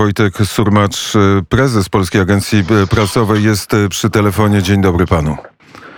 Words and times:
Wojtek 0.00 0.38
Surmacz, 0.44 1.12
prezes 1.48 1.88
Polskiej 1.88 2.20
Agencji 2.20 2.64
Prasowej 2.90 3.44
jest 3.44 3.72
przy 3.90 4.10
telefonie. 4.10 4.62
Dzień 4.62 4.82
dobry 4.82 5.06
panu. 5.06 5.36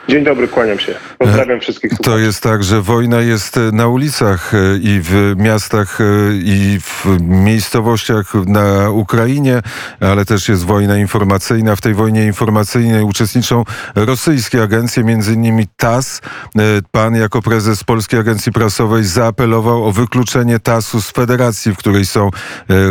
Dzień 0.09 0.25
dobry, 0.25 0.49
kłaniam 0.49 0.79
się. 0.79 0.95
Pozdrawiam 1.19 1.61
wszystkich 1.61 1.91
słuchaczy. 1.91 2.11
To 2.11 2.19
jest 2.19 2.43
tak, 2.43 2.63
że 2.63 2.81
wojna 2.81 3.21
jest 3.21 3.57
na 3.73 3.89
ulicach 3.89 4.55
e, 4.55 4.77
i 4.77 5.01
w 5.03 5.35
miastach 5.37 6.01
e, 6.01 6.05
i 6.35 6.79
w 6.81 7.07
miejscowościach 7.21 8.35
na 8.35 8.91
Ukrainie, 8.91 9.61
ale 10.01 10.25
też 10.25 10.49
jest 10.49 10.65
wojna 10.65 10.99
informacyjna. 10.99 11.77
W 11.77 11.81
tej 11.81 11.95
wojnie 11.95 12.27
informacyjnej 12.27 13.03
uczestniczą 13.03 13.65
rosyjskie 13.95 14.63
agencje, 14.63 15.05
między 15.05 15.35
innymi 15.35 15.67
TAS. 15.77 16.21
E, 16.59 16.61
pan 16.91 17.15
jako 17.15 17.43
prezes 17.43 17.85
Polskiej 17.85 18.21
Agencji 18.21 18.53
Prasowej 18.53 19.05
zaapelował 19.05 19.85
o 19.85 19.93
wykluczenie 19.93 20.59
TAS-u 20.59 21.01
z 21.01 21.11
federacji, 21.11 21.73
w 21.73 21.77
której 21.77 22.07
są 22.07 22.31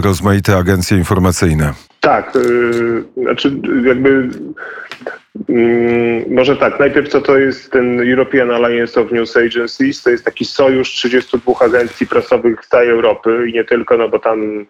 rozmaite 0.04 0.58
agencje 0.58 0.98
informacyjne. 0.98 1.74
Tak, 2.02 2.36
yy, 2.36 3.04
znaczy 3.18 3.62
jakby 3.86 4.30
może 6.30 6.58
tak, 6.58 6.80
najpierw 6.80 7.10
co 7.10 7.22
to 7.22 7.38
jest 7.38 7.72
ten 7.72 8.12
European 8.12 8.52
Alliance 8.52 9.02
of 9.02 9.12
News 9.12 9.38
Agencies, 9.38 10.04
to 10.04 10.10
jest 10.10 10.26
taki 10.26 10.46
sojusz 10.46 10.90
32 10.90 11.54
agencji 11.60 12.08
prasowych 12.08 12.66
z 12.66 12.68
całej 12.68 12.90
Europy 12.90 13.46
i 13.50 13.54
nie 13.54 13.64
tylko, 13.64 13.98
no 13.98 14.10
bo 14.10 14.20
tam 14.20 14.66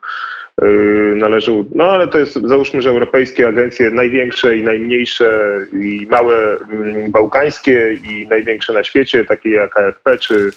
yy, 0.62 1.14
należą, 1.16 1.66
no 1.76 1.92
ale 1.92 2.08
to 2.08 2.20
jest, 2.20 2.34
załóżmy, 2.34 2.82
że 2.82 2.90
europejskie 2.90 3.48
agencje 3.48 3.92
największe 3.92 4.58
i 4.58 4.64
najmniejsze 4.64 5.58
i 5.74 6.08
małe 6.10 6.58
yy, 6.72 7.10
bałkańskie 7.10 7.94
i 7.94 8.28
największe 8.28 8.74
na 8.74 8.84
świecie, 8.84 9.26
takie 9.26 9.50
jak 9.50 9.80
AFP 9.80 10.18
czy 10.18 10.52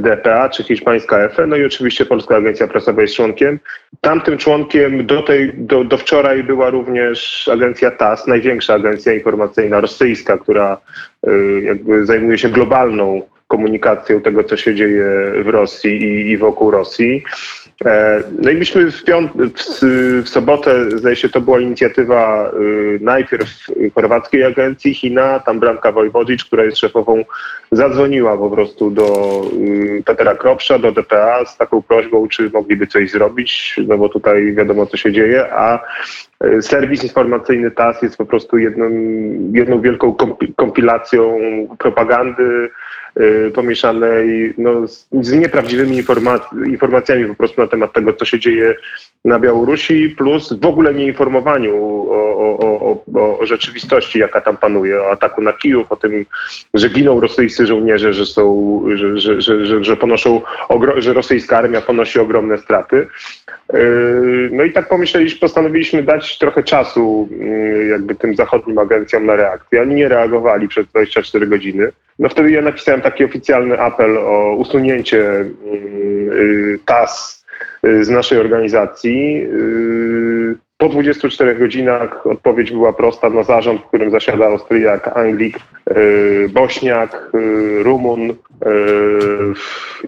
DPA 0.00 0.48
czy 0.48 0.62
hiszpańska 0.62 1.18
EFE, 1.18 1.46
no 1.46 1.56
i 1.56 1.64
oczywiście 1.64 2.06
Polska 2.06 2.36
Agencja 2.36 2.68
Prasowa 2.68 3.02
jest 3.02 3.14
członkiem. 3.14 3.58
Tamtym 4.00 4.38
członkiem 4.38 5.06
do, 5.06 5.22
tej, 5.22 5.52
do, 5.54 5.84
do 5.84 5.98
wczoraj 5.98 6.44
była 6.44 6.70
również 6.70 7.48
agencja 7.52 7.90
TAS, 7.90 8.26
największa 8.26 8.74
agencja 8.74 9.14
informacyjna 9.14 9.80
rosyjska, 9.80 10.38
która 10.38 10.78
y, 11.28 11.62
jakby 11.64 12.06
zajmuje 12.06 12.38
się 12.38 12.48
globalną 12.48 13.22
komunikacją 13.46 14.20
tego, 14.20 14.44
co 14.44 14.56
się 14.56 14.74
dzieje 14.74 15.06
w 15.44 15.48
Rosji 15.48 16.02
i, 16.02 16.30
i 16.30 16.38
wokół 16.38 16.70
Rosji. 16.70 17.24
E, 17.84 18.22
no 18.38 18.50
i 18.50 18.54
myśmy 18.54 18.90
w, 18.90 19.04
piąt- 19.04 19.32
w, 20.22 20.28
sobotę, 20.28 20.98
zdaje 20.98 21.16
się, 21.16 21.28
to 21.28 21.40
była 21.40 21.60
inicjatywa 21.60 22.50
y, 22.60 22.98
najpierw 23.00 23.48
chorwackiej 23.94 24.44
agencji 24.44 24.94
China, 24.94 25.40
tam 25.40 25.60
Branka 25.60 25.92
Wojwodzicz, 25.92 26.44
która 26.44 26.64
jest 26.64 26.78
szefową, 26.78 27.24
zadzwoniła 27.72 28.38
po 28.38 28.50
prostu 28.50 28.90
do 28.90 29.40
y, 29.52 30.02
Petera 30.06 30.34
Kropsza, 30.34 30.78
do 30.78 30.92
DPA 30.92 31.44
z 31.44 31.56
taką 31.56 31.82
prośbą, 31.82 32.28
czy 32.28 32.50
mogliby 32.50 32.86
coś 32.86 33.10
zrobić, 33.10 33.80
no 33.86 33.98
bo 33.98 34.08
tutaj 34.08 34.52
wiadomo, 34.52 34.86
co 34.86 34.96
się 34.96 35.12
dzieje, 35.12 35.52
a 35.52 35.76
y, 35.76 35.80
serwis 36.60 37.04
informacyjny 37.04 37.70
TAS 37.70 38.02
jest 38.02 38.16
po 38.16 38.26
prostu 38.26 38.58
jedną, 38.58 38.90
jedną 39.52 39.80
wielką 39.80 40.16
kompilacją 40.56 41.38
propagandy, 41.78 42.70
Y, 43.20 43.50
pomieszanej 43.54 44.54
no, 44.58 44.86
z, 45.22 45.32
nieprawdziwymi 45.32 45.96
informac 45.96 46.42
informacjami 46.66 47.26
po 47.26 47.34
prostu 47.34 47.60
na 47.60 47.66
temat 47.66 47.92
tego, 47.92 48.12
co 48.12 48.24
się 48.24 48.38
dzieje 48.38 48.74
na 49.24 49.38
Białorusi, 49.38 50.14
plus 50.18 50.52
w 50.52 50.66
ogóle 50.66 50.94
nieinformowaniu 50.94 51.76
o, 51.76 52.36
o, 52.36 52.58
o, 52.58 53.40
o, 53.40 53.46
rzeczywistości, 53.46 54.18
jaka 54.18 54.40
tam 54.40 54.56
panuje, 54.56 55.02
o 55.02 55.10
ataku 55.10 55.42
na 55.42 55.52
Kijów, 55.52 55.92
o 55.92 55.96
tym, 55.96 56.26
że 56.74 56.88
giną 56.88 57.20
rosyjscy 57.20 57.66
żołnierze, 57.66 58.12
że 58.12 58.26
są, 58.26 58.82
że, 58.94 59.18
że, 59.18 59.40
że, 59.40 59.84
że 59.84 59.96
ponoszą, 59.96 60.40
że 60.96 61.12
rosyjska 61.12 61.58
armia 61.58 61.80
ponosi 61.80 62.18
ogromne 62.18 62.58
straty. 62.58 63.06
Y, 63.74 64.48
no 64.52 64.64
i 64.64 64.72
tak 64.72 64.88
pomyśleliśmy, 64.88 65.40
postanowiliśmy 65.40 66.02
dać 66.02 66.38
trochę 66.38 66.62
czasu 66.62 67.28
y, 67.32 67.86
jakby 67.90 68.14
tym 68.14 68.36
zachodnim 68.36 68.78
agencjom 68.78 69.26
na 69.26 69.36
reakcję. 69.36 69.82
Oni 69.82 69.94
nie 69.94 70.08
reagowali 70.08 70.68
przez 70.68 70.86
24 70.86 71.46
godziny. 71.46 71.92
No 72.18 72.28
wtedy 72.28 72.50
ja 72.50 72.62
napisałem 72.62 73.00
taki 73.00 73.24
oficjalny 73.24 73.80
apel 73.80 74.18
o 74.18 74.54
usunięcie 74.56 75.20
y, 75.20 76.78
TAS 76.84 77.42
z 77.82 78.08
naszej 78.08 78.38
organizacji. 78.38 79.46
Po 80.78 80.88
24 80.88 81.54
godzinach 81.54 82.26
odpowiedź 82.26 82.70
była 82.70 82.92
prosta. 82.92 83.30
No 83.30 83.44
zarząd, 83.44 83.80
w 83.80 83.86
którym 83.88 84.10
zasiada 84.10 84.46
Austriak, 84.46 85.16
Anglik, 85.16 85.56
Bośniak, 86.50 87.30
Rumun 87.82 88.34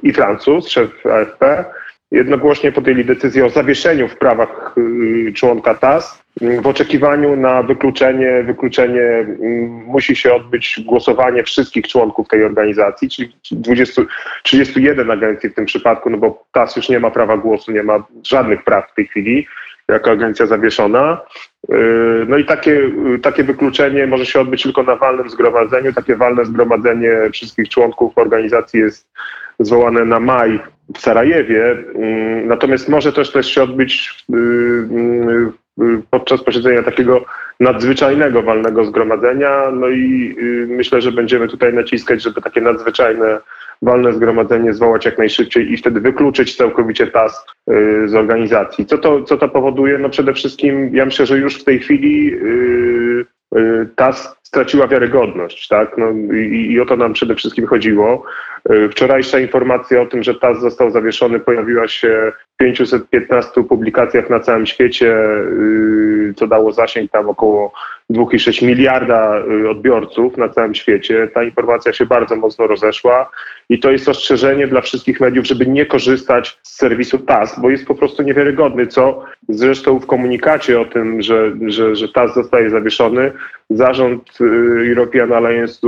i 0.03 0.13
Francuz, 0.13 0.69
szef 0.69 1.07
AFP 1.07 1.65
jednogłośnie 2.11 2.73
podjęli 2.73 3.05
decyzję 3.05 3.47
o 3.47 3.51
zawieszeniu 3.51 4.09
w 4.09 4.19
prawach 4.19 4.75
y, 4.79 5.33
członka 5.33 5.75
TAS. 5.75 6.25
W 6.63 6.67
oczekiwaniu 6.67 7.37
na 7.37 7.63
wykluczenie, 7.63 8.43
wykluczenie 8.43 9.03
mm, 9.03 9.71
musi 9.71 10.17
się 10.17 10.35
odbyć 10.35 10.81
głosowanie 10.87 11.43
wszystkich 11.43 11.89
członków 11.89 12.29
tej 12.29 12.45
organizacji, 12.45 13.11
czyli 13.11 13.37
20, 13.53 14.03
31 14.43 15.11
agencji 15.11 15.51
w 15.51 15.55
tym 15.55 15.67
przypadku, 15.67 16.11
no 16.11 16.17
bo 16.17 16.47
TAS 16.53 16.77
już 16.77 16.89
nie 16.89 17.01
ma 17.01 17.11
prawa 17.11 17.37
głosu, 17.37 17.73
nie 17.73 17.83
ma 17.83 18.05
żadnych 18.23 18.65
praw 18.65 18.91
w 18.91 18.95
tej 18.95 19.07
chwili 19.07 19.47
jako 19.89 20.11
agencja 20.11 20.47
zawieszona. 20.47 21.21
Y, 21.73 21.77
no 22.29 22.39
i 22.39 22.45
takie, 22.45 22.73
y, 23.15 23.19
takie 23.23 23.45
wykluczenie 23.45 24.07
może 24.07 24.27
się 24.27 24.41
odbyć 24.41 24.63
tylko 24.63 24.83
na 24.83 24.97
walnym 24.97 25.31
zgromadzeniu. 25.31 25.93
Takie 25.93 26.17
walne 26.17 26.45
zgromadzenie 26.45 27.11
wszystkich 27.33 27.69
członków 27.69 28.19
organizacji 28.19 28.81
jest 28.81 29.09
zwołane 29.61 30.05
na 30.05 30.21
maj 30.21 30.61
w 30.95 31.01
Sarajewie. 31.01 31.71
Mm, 31.71 32.49
natomiast 32.49 32.89
może 32.89 33.13
też 33.13 33.33
też 33.33 33.47
się 33.55 33.63
odbyć 33.63 34.25
y, 34.35 34.37
y, 34.37 35.85
y, 35.85 36.03
podczas 36.11 36.45
posiedzenia 36.45 36.83
takiego 36.83 37.25
nadzwyczajnego 37.61 38.43
walnego 38.43 38.85
zgromadzenia. 38.85 39.71
No 39.73 39.89
i 39.89 40.37
myślę, 40.69 41.01
że 41.01 41.13
będziemy 41.13 41.49
tutaj 41.49 41.75
naciskać, 41.75 42.23
żeby 42.23 42.43
takie 42.43 42.61
nadzwyczajne 42.61 43.41
walne 43.83 44.13
zgromadzenie 44.13 44.75
zwołać 44.75 45.05
jak 45.05 45.19
najszybciej 45.19 45.73
i 45.73 45.77
wtedy 45.77 46.01
wykluczyć 46.01 46.57
całkowicie 46.57 47.07
TAS 47.07 47.47
z 48.07 48.15
organizacji. 48.15 48.87
Co 48.87 48.99
to, 48.99 49.23
co 49.23 49.37
to 49.37 49.49
powoduje? 49.49 49.99
No 49.99 50.09
przede 50.09 50.33
wszystkim 50.33 50.97
ja 50.97 51.05
myślę, 51.05 51.27
że 51.27 51.39
już 51.39 51.61
w 51.61 51.65
tej 51.65 51.81
chwili 51.81 52.37
TAS 53.97 54.37
straciła 54.43 54.87
wiarygodność, 54.87 55.69
tak? 55.69 55.99
No 55.99 56.11
i, 56.35 56.73
i 56.73 56.81
o 56.81 56.87
to 56.87 56.97
nam 56.97 57.13
przede 57.13 57.35
wszystkim 57.35 57.67
chodziło. 57.67 58.25
Y, 58.73 58.89
wczorajsza 58.89 59.39
informacja 59.39 60.03
o 60.03 60.07
tym, 60.07 60.23
że 60.23 60.35
TAS 60.35 60.61
został 60.61 60.91
zawieszony, 60.91 61.41
pojawiła 61.41 61.89
się 61.89 62.33
w 62.55 62.57
515 62.57 63.65
publikacjach 63.65 64.31
na 64.31 64.41
całym 64.41 64.67
świecie, 64.67 65.17
y, 65.17 66.35
co 66.37 66.47
dało 66.47 66.73
zasięg 66.73 67.11
tam 67.11 67.29
około 67.29 67.73
2,6 68.11 68.67
miliarda 68.67 69.39
y, 69.39 69.71
odbiorców 69.71 70.37
na 70.37 70.49
całym 70.49 70.75
świecie. 70.75 71.29
Ta 71.35 71.45
informacja 71.45 71.93
się 71.93 72.07
bardzo 72.07 72.37
mocno 72.37 72.67
rozeszła 72.67 73.31
i 73.69 73.79
to 73.79 73.91
jest 73.91 74.09
ostrzeżenie 74.09 74.67
dla 74.67 74.81
wszystkich 74.81 75.21
mediów, 75.21 75.47
żeby 75.47 75.67
nie 75.67 75.87
korzystać 75.87 76.59
z 76.63 76.77
serwisu 76.77 77.19
TAS, 77.19 77.61
bo 77.61 77.71
jest 77.71 77.87
po 77.87 77.95
prostu 77.95 78.23
niewiarygodny, 78.23 78.87
co 78.87 79.25
zresztą 79.49 80.01
w 80.01 80.07
komunikacie 80.07 80.81
o 80.81 80.85
tym, 80.85 81.23
że, 81.23 81.53
że, 81.67 81.97
że 81.97 82.09
TAS 82.09 82.35
zostaje 82.35 82.71
zawieszony, 82.71 83.33
zarząd 83.71 84.39
European 84.89 85.33
Alliance 85.33 85.79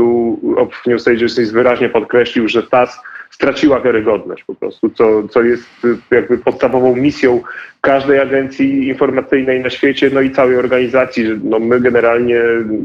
of 0.56 0.86
News 0.86 1.08
Agencies 1.08 1.52
wyraźnie 1.52 1.88
podkreślił, 1.88 2.48
że 2.48 2.62
TAS 2.70 3.00
straciła 3.30 3.80
wiarygodność 3.80 4.44
po 4.44 4.54
prostu, 4.54 4.90
co, 4.90 5.28
co 5.28 5.42
jest 5.42 5.68
jakby 6.10 6.38
podstawową 6.38 6.96
misją 6.96 7.40
każdej 7.80 8.20
agencji 8.20 8.88
informacyjnej 8.88 9.60
na 9.60 9.70
świecie, 9.70 10.10
no 10.12 10.20
i 10.20 10.30
całej 10.30 10.56
organizacji. 10.56 11.24
No 11.44 11.58
my 11.58 11.80
generalnie 11.80 12.40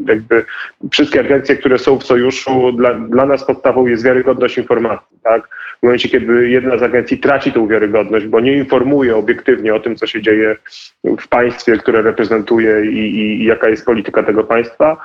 jakby 0.08 0.46
wszystkie 0.92 1.20
agencje, 1.20 1.56
które 1.56 1.80
są 1.80 2.00
w 2.00 2.04
sojuszu, 2.04 2.72
dla, 2.72 2.94
dla 2.94 3.26
nas 3.26 3.46
podstawą 3.46 3.88
jest 3.88 4.04
wiarygodność 4.04 4.58
informacji, 4.58 5.18
tak? 5.24 5.48
W 5.80 5.84
momencie, 5.84 6.10
kiedy 6.10 6.50
jedna 6.50 6.78
z 6.78 6.84
agencji 6.84 7.18
traci 7.18 7.52
tą 7.52 7.68
wiarygodność, 7.68 8.26
bo 8.26 8.40
nie 8.40 8.54
informuje 8.58 9.16
obiektywnie 9.16 9.76
o 9.76 9.80
tym, 9.80 9.96
co 9.96 10.08
się 10.08 10.22
dzieje 10.22 10.56
w 11.04 11.28
państwie, 11.28 11.78
które 11.78 12.02
reprezentuje 12.02 12.86
i, 12.86 12.98
i, 12.98 13.42
i 13.42 13.46
jaka 13.46 13.70
jest 13.70 13.86
polityka 13.86 14.24
tego 14.24 14.44
państwa, 14.44 14.98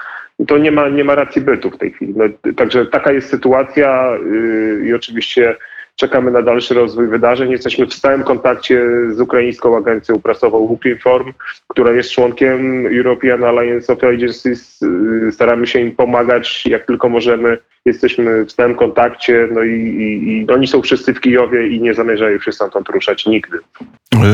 to 0.46 0.58
nie 0.58 0.72
ma, 0.72 0.88
nie 0.88 1.04
ma 1.04 1.14
racji 1.14 1.42
bytu 1.42 1.70
w 1.70 1.78
tej 1.78 1.92
chwili. 1.92 2.14
No, 2.16 2.24
także 2.56 2.86
taka 2.86 3.12
jest 3.12 3.30
sytuacja 3.30 4.10
yy, 4.30 4.86
i 4.86 4.94
oczywiście 4.94 5.56
czekamy 5.96 6.30
na 6.30 6.42
dalszy 6.42 6.74
rozwój 6.74 7.08
wydarzeń. 7.08 7.50
Jesteśmy 7.50 7.86
w 7.86 7.94
stałym 7.94 8.22
kontakcie 8.22 8.82
z 9.10 9.20
ukraińską 9.20 9.76
agencją 9.76 10.20
prasową 10.20 10.58
Ukrinform, 10.58 11.32
która 11.68 11.92
jest 11.92 12.10
członkiem 12.10 12.86
European 12.86 13.44
Alliance 13.44 13.92
of 13.92 14.04
Agencies. 14.04 14.80
Yy, 14.80 15.32
staramy 15.32 15.66
się 15.66 15.80
im 15.80 15.96
pomagać 15.96 16.66
jak 16.66 16.86
tylko 16.86 17.08
możemy. 17.08 17.58
Jesteśmy 17.84 18.44
w 18.44 18.52
stałym 18.52 18.74
kontakcie, 18.74 19.48
no 19.52 19.62
i, 19.62 19.72
i, 19.72 20.38
i 20.38 20.50
oni 20.50 20.66
są 20.66 20.82
wszyscy 20.82 21.14
w 21.14 21.20
Kijowie 21.20 21.68
i 21.68 21.80
nie 21.80 21.94
zamierzają 21.94 22.40
się 22.40 22.52
stamtąd 22.52 22.88
ruszać 22.88 23.26
nigdy. 23.26 23.58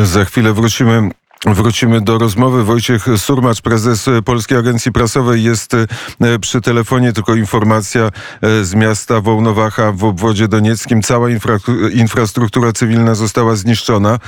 Za 0.02 0.24
chwilę 0.24 0.52
wrócimy 0.52 1.10
Wrócimy 1.46 2.00
do 2.00 2.18
rozmowy. 2.18 2.64
Wojciech 2.64 3.06
Surmacz, 3.16 3.60
prezes 3.60 4.10
Polskiej 4.24 4.58
Agencji 4.58 4.92
Prasowej 4.92 5.42
jest 5.42 5.74
e, 5.74 6.38
przy 6.38 6.60
telefonie. 6.60 7.12
Tylko 7.12 7.34
informacja 7.34 8.10
e, 8.42 8.64
z 8.64 8.74
miasta 8.74 9.20
Wołnowacha 9.20 9.92
w 9.92 10.04
obwodzie 10.04 10.48
donieckim. 10.48 11.02
Cała 11.02 11.30
infra 11.30 11.58
infrastruktura 11.92 12.72
cywilna 12.72 13.14
została 13.14 13.56
zniszczona, 13.56 14.18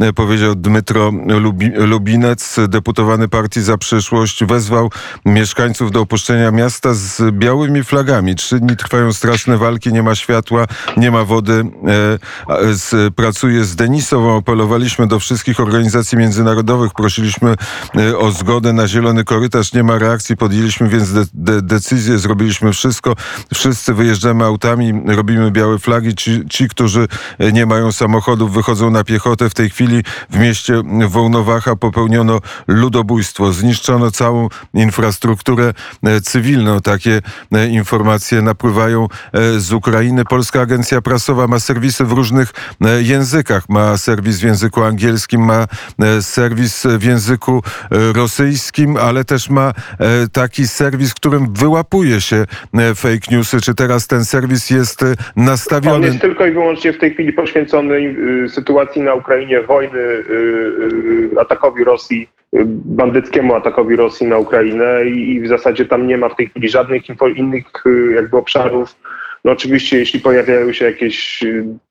e, 0.00 0.12
powiedział 0.12 0.54
Dmytro 0.54 1.12
Lubi 1.26 1.70
Lubinec, 1.70 2.56
deputowany 2.68 3.28
partii 3.28 3.60
za 3.60 3.78
przyszłość. 3.78 4.44
Wezwał 4.44 4.90
mieszkańców 5.26 5.90
do 5.90 6.00
opuszczenia 6.00 6.50
miasta 6.50 6.94
z 6.94 7.22
białymi 7.30 7.84
flagami. 7.84 8.34
Trzy 8.34 8.60
dni 8.60 8.76
trwają 8.76 9.12
straszne 9.12 9.58
walki, 9.58 9.92
nie 9.92 10.02
ma 10.02 10.14
światła, 10.14 10.66
nie 10.96 11.10
ma 11.10 11.24
wody. 11.24 11.64
Pracuje 13.16 13.64
z 13.64 13.76
Denisową. 13.76 14.38
Apelowaliśmy 14.38 15.06
do 15.06 15.18
wszystkich 15.18 15.60
organizacji 15.60 16.18
międzynarodowych 16.18 16.57
Narodowych. 16.58 16.92
Prosiliśmy 16.92 17.54
e, 17.96 18.18
o 18.18 18.30
zgodę 18.30 18.72
na 18.72 18.88
zielony 18.88 19.24
korytarz. 19.24 19.72
Nie 19.72 19.82
ma 19.82 19.98
reakcji. 19.98 20.36
Podjęliśmy 20.36 20.88
więc 20.88 21.12
de 21.12 21.24
de 21.34 21.62
decyzję. 21.62 22.18
Zrobiliśmy 22.18 22.72
wszystko. 22.72 23.14
Wszyscy 23.54 23.94
wyjeżdżamy 23.94 24.44
autami, 24.44 25.02
robimy 25.06 25.50
białe 25.50 25.78
flagi. 25.78 26.14
Ci, 26.14 26.42
ci, 26.50 26.68
którzy 26.68 27.08
e, 27.38 27.52
nie 27.52 27.66
mają 27.66 27.92
samochodów, 27.92 28.52
wychodzą 28.52 28.90
na 28.90 29.04
piechotę. 29.04 29.50
W 29.50 29.54
tej 29.54 29.70
chwili 29.70 30.02
w 30.30 30.38
mieście 30.38 30.82
Wołnowacha 31.08 31.76
popełniono 31.76 32.40
ludobójstwo. 32.66 33.52
Zniszczono 33.52 34.10
całą 34.10 34.48
infrastrukturę 34.74 35.72
e, 36.02 36.20
cywilną. 36.20 36.80
Takie 36.80 37.22
informacje 37.70 38.42
napływają 38.42 39.08
z 39.58 39.72
Ukrainy. 39.72 40.24
Polska 40.24 40.60
Agencja 40.60 41.00
Prasowa 41.00 41.46
ma 41.46 41.60
serwisy 41.60 42.04
w 42.04 42.12
różnych 42.12 42.52
językach. 43.00 43.68
Ma 43.68 43.96
serwis 43.96 44.38
w 44.38 44.42
języku 44.42 44.82
angielskim, 44.82 45.44
ma 45.44 45.66
serwis 46.20 46.47
serwis 46.48 46.86
w 46.98 47.04
języku 47.04 47.62
e, 47.62 48.12
rosyjskim, 48.12 48.96
ale 48.96 49.24
też 49.24 49.50
ma 49.50 49.68
e, 49.70 49.72
taki 50.32 50.68
serwis, 50.68 51.14
którym 51.14 51.52
wyłapuje 51.52 52.20
się 52.20 52.36
e, 52.36 52.94
fake 52.94 53.26
newsy. 53.30 53.60
Czy 53.60 53.74
teraz 53.74 54.06
ten 54.06 54.24
serwis 54.24 54.70
jest 54.70 55.04
nastawiony? 55.36 55.96
On 55.96 56.02
jest 56.02 56.20
tylko 56.20 56.46
i 56.46 56.52
wyłącznie 56.52 56.92
w 56.92 56.98
tej 56.98 57.14
chwili 57.14 57.32
poświęcony 57.32 58.16
sytuacji 58.48 59.02
na 59.02 59.14
Ukrainie, 59.14 59.62
wojny, 59.62 60.24
atakowi 61.40 61.84
Rosji 61.84 62.28
bandyckiemu 62.84 63.54
atakowi 63.54 63.96
Rosji 63.96 64.26
na 64.26 64.38
Ukrainę 64.38 65.04
i 65.04 65.40
w 65.40 65.48
zasadzie 65.48 65.84
tam 65.84 66.06
nie 66.06 66.18
ma 66.18 66.28
w 66.28 66.36
tej 66.36 66.48
chwili 66.48 66.68
żadnych 66.68 67.02
innych 67.36 67.64
jakby 68.14 68.36
obszarów. 68.36 68.96
No 69.44 69.52
oczywiście 69.52 69.98
jeśli 69.98 70.20
pojawiają 70.20 70.72
się 70.72 70.84
jakieś 70.84 71.44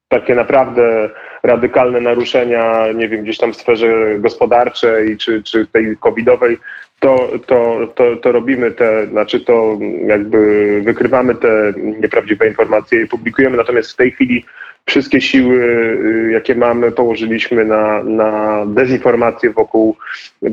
takie 0.08 0.36
naprawdę 0.36 1.10
radykalne 1.44 2.02
naruszenia, 2.02 2.92
nie 2.92 3.10
wiem, 3.10 3.24
gdzieś 3.24 3.38
tam 3.38 3.54
w 3.54 3.58
sferze 3.58 4.20
gospodarczej 4.20 5.18
czy, 5.18 5.44
czy 5.44 5.68
tej 5.68 5.98
covidowej, 5.98 6.58
to, 7.00 7.30
to, 7.46 7.88
to, 7.96 8.16
to 8.16 8.32
robimy 8.32 8.72
te, 8.72 9.08
znaczy 9.08 9.40
to 9.40 9.78
jakby 10.06 10.82
wykrywamy 10.86 11.36
te 11.36 11.74
nieprawdziwe 11.78 12.48
informacje 12.48 13.02
i 13.02 13.08
publikujemy, 13.08 13.58
natomiast 13.58 13.92
w 13.92 13.96
tej 13.96 14.12
chwili 14.12 14.46
wszystkie 14.86 15.22
siły, 15.22 15.56
y, 15.56 16.32
jakie 16.32 16.56
mamy, 16.56 16.92
położyliśmy 16.92 17.66
na, 17.66 18.04
na 18.04 18.64
dezinformację 18.66 19.50
wokół 19.50 19.96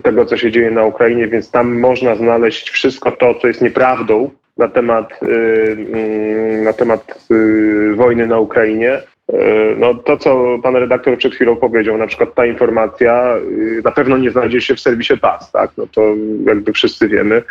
tego, 0.02 0.26
co 0.26 0.36
się 0.36 0.52
dzieje 0.52 0.70
na 0.70 0.84
Ukrainie, 0.84 1.28
więc 1.28 1.50
tam 1.50 1.80
można 1.80 2.14
znaleźć 2.14 2.70
wszystko 2.70 3.12
to, 3.12 3.34
co 3.34 3.48
jest 3.48 3.62
nieprawdą 3.62 4.30
na 4.56 4.68
temat, 4.68 5.22
y, 5.22 5.26
mm, 5.92 6.64
na 6.64 6.72
temat 6.72 7.28
y, 7.30 7.94
wojny 7.94 8.26
na 8.26 8.38
Ukrainie. 8.38 9.02
E, 9.32 9.74
no 9.76 9.94
to, 9.94 10.16
co 10.16 10.58
pan 10.62 10.76
redaktor 10.76 11.18
przed 11.18 11.34
chwilą 11.34 11.56
powiedział, 11.56 11.98
na 11.98 12.06
przykład 12.06 12.34
ta 12.34 12.46
informacja 12.46 13.36
y, 13.36 13.82
na 13.84 13.90
pewno 13.90 14.18
nie 14.18 14.30
znajdzie 14.30 14.60
się 14.60 14.74
w 14.74 14.80
serwisie 14.80 15.18
TAS, 15.18 15.52
tak? 15.52 15.70
No 15.78 15.86
to 15.86 16.02
jakby 16.46 16.72
wszyscy 16.72 17.08
wiemy. 17.08 17.42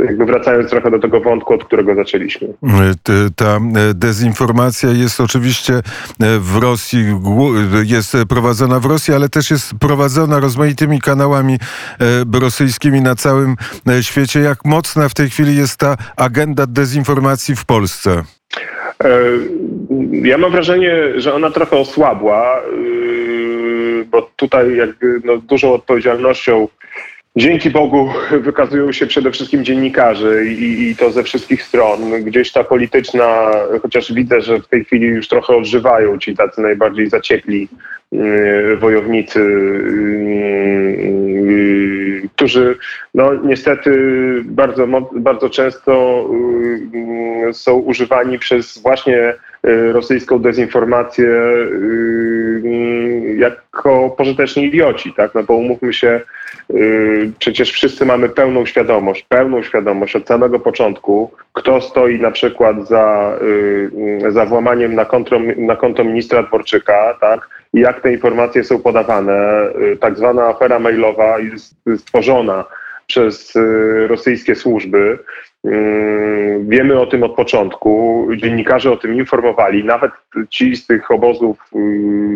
Jakby 0.00 0.26
wracając 0.26 0.70
trochę 0.70 0.90
do 0.90 0.98
tego 0.98 1.20
wątku, 1.20 1.54
od 1.54 1.64
którego 1.64 1.94
zaczęliśmy. 1.94 2.48
Ta 3.36 3.56
e, 3.56 3.60
dezinformacja 3.94 4.90
jest 4.90 5.20
oczywiście 5.20 5.74
e, 5.74 5.82
w 6.38 6.56
Rosji, 6.62 7.04
jest 7.84 8.16
prowadzona 8.28 8.80
w 8.80 8.84
Rosji, 8.84 9.14
ale 9.14 9.28
też 9.28 9.50
jest 9.50 9.72
prowadzona 9.80 10.40
rozmaitymi 10.40 11.00
kanałami 11.00 11.58
rosyjskimi 12.40 13.00
na 13.00 13.14
całym 13.14 13.56
świecie. 14.00 14.40
Jak 14.40 14.64
mocna 14.64 15.08
w 15.08 15.14
tej 15.14 15.30
chwili 15.30 15.56
jest 15.56 15.76
ta 15.76 15.96
agenda 16.16 16.66
dezinformacji 16.66 17.56
w 17.56 17.64
Polsce? 17.64 18.22
Ja 20.22 20.38
mam 20.38 20.52
wrażenie, 20.52 20.96
że 21.16 21.34
ona 21.34 21.50
trochę 21.50 21.76
osłabła, 21.76 22.62
yy, 22.72 24.04
bo 24.04 24.30
tutaj 24.36 24.76
jakby 24.76 25.20
no, 25.24 25.36
dużą 25.36 25.72
odpowiedzialnością 25.72 26.68
Dzięki 27.36 27.70
Bogu 27.70 28.10
wykazują 28.40 28.92
się 28.92 29.06
przede 29.06 29.30
wszystkim 29.30 29.64
dziennikarze 29.64 30.44
i, 30.44 30.90
i, 30.90 30.96
to 30.96 31.10
ze 31.10 31.22
wszystkich 31.22 31.62
stron. 31.62 32.24
Gdzieś 32.24 32.52
ta 32.52 32.64
polityczna, 32.64 33.50
chociaż 33.82 34.12
widzę, 34.12 34.40
że 34.40 34.60
w 34.60 34.68
tej 34.68 34.84
chwili 34.84 35.06
już 35.06 35.28
trochę 35.28 35.56
odżywają 35.56 36.18
ci 36.18 36.36
tacy 36.36 36.60
najbardziej 36.60 37.10
zaciekli 37.10 37.68
yy, 38.12 38.76
wojownicy, 38.76 39.40
yy, 41.40 42.28
którzy 42.36 42.76
no 43.14 43.34
niestety 43.34 43.90
bardzo, 44.44 44.86
bardzo 45.12 45.50
często 45.50 46.24
są 47.52 47.74
używani 47.74 48.38
przez 48.38 48.78
właśnie 48.78 49.34
rosyjską 49.92 50.38
dezinformację 50.38 51.26
y, 51.26 53.34
jako 53.36 54.10
pożyteczni 54.10 54.64
idioci, 54.64 55.14
tak? 55.16 55.34
No 55.34 55.42
bo 55.42 55.54
umówmy 55.54 55.92
się, 55.92 56.20
y, 56.74 57.32
przecież 57.38 57.72
wszyscy 57.72 58.06
mamy 58.06 58.28
pełną 58.28 58.66
świadomość, 58.66 59.26
pełną 59.28 59.62
świadomość 59.62 60.16
od 60.16 60.26
samego 60.26 60.60
początku, 60.60 61.30
kto 61.52 61.80
stoi 61.80 62.20
na 62.20 62.30
przykład 62.30 62.88
za, 62.88 63.38
za 64.28 64.46
włamaniem 64.46 64.94
na 64.94 65.04
konto, 65.04 65.38
na 65.56 65.76
konto 65.76 66.04
ministra 66.04 66.42
Dworczyka, 66.42 67.16
tak? 67.20 67.48
I 67.74 67.80
jak 67.80 68.00
te 68.00 68.12
informacje 68.12 68.64
są 68.64 68.78
podawane. 68.78 69.68
Tak 70.00 70.16
zwana 70.16 70.46
afera 70.46 70.78
mailowa 70.78 71.38
jest 71.38 71.74
stworzona 71.98 72.64
przez 73.06 73.52
rosyjskie 74.08 74.54
służby. 74.54 75.18
Wiemy 76.70 77.00
o 77.00 77.06
tym 77.06 77.22
od 77.22 77.34
początku, 77.34 78.26
dziennikarze 78.36 78.92
o 78.92 78.96
tym 78.96 79.14
informowali, 79.14 79.84
nawet 79.84 80.12
ci 80.50 80.76
z 80.76 80.86
tych 80.86 81.10
obozów 81.10 81.58
yy, 81.74 81.80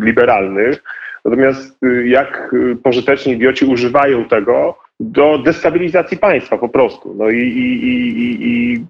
liberalnych. 0.01 0.83
Natomiast 1.25 1.83
yy, 1.83 2.09
jak 2.09 2.55
pożyteczni 2.83 3.33
idioci 3.33 3.65
używają 3.65 4.25
tego 4.25 4.79
do 5.01 5.39
destabilizacji 5.39 6.19
państwa 6.19 6.59
po 6.59 6.69
prostu. 6.69 7.15
No 7.19 7.31
i, 7.31 7.41
i, 7.41 7.89
i, 7.89 8.37
i 8.41 8.85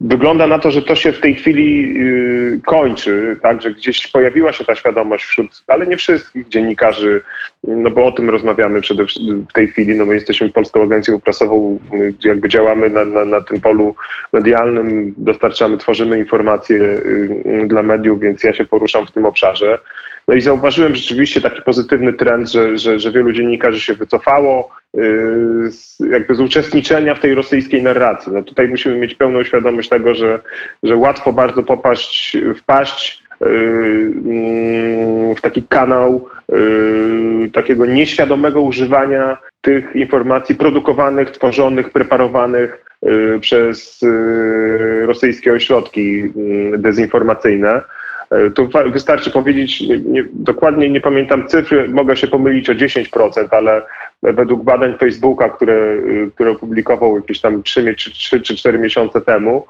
Wygląda 0.00 0.46
na 0.46 0.58
to, 0.58 0.70
że 0.70 0.82
to 0.82 0.94
się 0.94 1.12
w 1.12 1.20
tej 1.20 1.34
chwili 1.34 1.94
yy, 1.94 2.60
kończy, 2.66 3.36
tak, 3.42 3.62
że 3.62 3.70
gdzieś 3.70 4.06
pojawiła 4.06 4.52
się 4.52 4.64
ta 4.64 4.74
świadomość 4.74 5.24
wśród, 5.24 5.62
ale 5.66 5.86
nie 5.86 5.96
wszystkich 5.96 6.48
dziennikarzy, 6.48 7.22
no 7.66 7.90
bo 7.90 8.06
o 8.06 8.12
tym 8.12 8.30
rozmawiamy 8.30 8.80
przede 8.80 9.04
w 9.48 9.52
tej 9.52 9.68
chwili, 9.68 9.94
no 9.94 10.06
my 10.06 10.14
jesteśmy 10.14 10.52
Polską 10.52 10.82
Agencją 10.82 11.20
Prasową, 11.20 11.78
jakby 12.24 12.48
działamy 12.48 12.90
na, 12.90 13.04
na, 13.04 13.24
na 13.24 13.40
tym 13.40 13.60
polu 13.60 13.94
medialnym, 14.32 15.14
dostarczamy, 15.16 15.78
tworzymy 15.78 16.18
informacje 16.18 16.76
yy, 16.76 17.66
dla 17.66 17.82
mediów, 17.82 18.20
więc 18.20 18.44
ja 18.44 18.54
się 18.54 18.64
poruszam 18.64 19.06
w 19.06 19.12
tym 19.12 19.26
obszarze. 19.26 19.78
No 20.28 20.34
i 20.34 20.40
zauważyłem 20.40 20.94
rzeczywiście 20.94 21.40
taki 21.40 21.62
pozytywny 21.62 22.12
trend, 22.12 22.50
że, 22.50 22.78
że, 22.78 22.98
że 22.98 23.12
wielu 23.12 23.32
dziennikarzy 23.32 23.80
się 23.80 23.94
wycofało 23.94 24.70
z, 25.70 26.00
jakby 26.10 26.34
z 26.34 26.40
uczestniczenia 26.40 27.14
w 27.14 27.20
tej 27.20 27.34
rosyjskiej 27.34 27.82
narracji. 27.82 28.32
No 28.32 28.42
tutaj 28.42 28.68
musimy 28.68 28.96
mieć 28.96 29.14
pełną 29.14 29.44
świadomość 29.44 29.88
tego, 29.88 30.14
że, 30.14 30.40
że 30.82 30.96
łatwo 30.96 31.32
bardzo 31.32 31.62
popaść, 31.62 32.36
wpaść 32.56 33.23
w 35.36 35.40
taki 35.40 35.62
kanał 35.62 36.28
yy, 36.48 37.50
takiego 37.52 37.86
nieświadomego 37.86 38.60
używania 38.60 39.36
tych 39.60 39.96
informacji 39.96 40.54
produkowanych, 40.54 41.30
tworzonych, 41.30 41.90
preparowanych 41.90 42.84
yy, 43.02 43.38
przez 43.40 44.02
yy, 44.02 45.06
rosyjskie 45.06 45.52
ośrodki 45.52 46.32
dezinformacyjne. 46.78 47.80
Tu 48.54 48.68
wystarczy 48.92 49.30
powiedzieć, 49.30 49.80
nie, 49.80 49.98
nie, 49.98 50.24
dokładnie 50.32 50.90
nie 50.90 51.00
pamiętam 51.00 51.48
cyfry, 51.48 51.88
mogę 51.88 52.16
się 52.16 52.26
pomylić 52.26 52.70
o 52.70 52.74
10%, 52.74 53.46
ale 53.50 53.82
według 54.22 54.64
badań 54.64 54.98
Facebooka, 54.98 55.48
które, 55.48 55.74
y, 55.74 56.30
które 56.34 56.50
opublikował 56.50 57.16
jakieś 57.16 57.40
tam 57.40 57.62
3, 57.62 57.94
3 57.94 58.40
czy 58.40 58.56
4 58.56 58.78
miesiące 58.78 59.20
temu, 59.20 59.66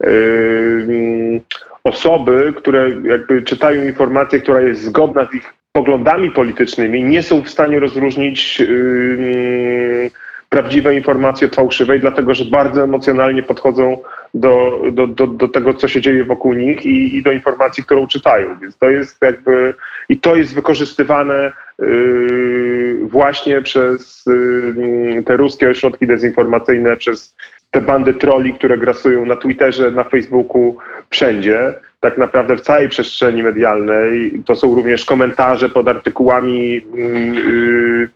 yy, 0.00 1.40
osoby, 1.84 2.52
które 2.56 2.90
jakby 3.04 3.42
czytają 3.42 3.84
informację, 3.84 4.40
która 4.40 4.60
jest 4.60 4.82
zgodna 4.82 5.28
z 5.32 5.34
ich 5.34 5.54
poglądami 5.72 6.30
politycznymi, 6.30 7.04
nie 7.04 7.22
są 7.22 7.42
w 7.42 7.48
stanie 7.48 7.80
rozróżnić 7.80 8.60
yy, 8.60 10.10
prawdziwej 10.48 10.96
informacji 10.96 11.46
od 11.46 11.54
fałszywej, 11.54 12.00
dlatego 12.00 12.34
że 12.34 12.44
bardzo 12.44 12.84
emocjonalnie 12.84 13.42
podchodzą 13.42 13.98
do, 14.34 14.82
do, 14.92 15.06
do, 15.06 15.26
do 15.26 15.48
tego, 15.48 15.74
co 15.74 15.88
się 15.88 16.00
dzieje 16.00 16.24
wokół 16.24 16.52
nich 16.52 16.86
i, 16.86 17.16
i 17.16 17.22
do 17.22 17.32
informacji, 17.32 17.84
którą 17.84 18.06
czytają. 18.06 18.58
Więc 18.58 18.76
to 18.76 18.90
jest 18.90 19.22
jakby 19.22 19.74
i 20.08 20.20
to 20.20 20.36
jest 20.36 20.54
wykorzystywane 20.54 21.52
yy, 21.78 22.98
właśnie 23.02 23.62
przez 23.62 24.24
yy, 24.26 25.22
te 25.26 25.36
ruskie 25.36 25.70
ośrodki 25.70 26.06
dezinformacyjne, 26.06 26.96
przez 26.96 27.34
te 27.70 27.80
bandy 27.80 28.14
troli, 28.14 28.54
które 28.54 28.78
grasują 28.78 29.26
na 29.26 29.36
Twitterze, 29.36 29.90
na 29.90 30.04
Facebooku, 30.04 30.76
wszędzie, 31.10 31.74
tak 32.00 32.18
naprawdę 32.18 32.56
w 32.56 32.60
całej 32.60 32.88
przestrzeni 32.88 33.42
medialnej. 33.42 34.42
To 34.46 34.56
są 34.56 34.74
również 34.74 35.04
komentarze 35.04 35.68
pod 35.68 35.88
artykułami 35.88 36.74
yy, 36.94 38.08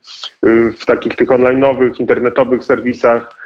yy, 0.42 0.72
w 0.72 0.86
takich 0.86 1.16
tych 1.16 1.28
online'owych, 1.28 2.00
internetowych 2.00 2.64
serwisach, 2.64 3.42